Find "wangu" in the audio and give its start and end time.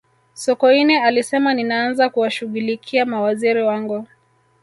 3.63-4.07